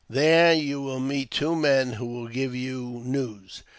There 0.09 0.51
you 0.51 0.81
will 0.81 0.99
meet 0.99 1.29
two 1.29 1.55
men 1.55 1.93
who 1.93 2.07
will 2.07 2.27
give 2.27 2.55
you 2.55 3.03
news." 3.05 3.61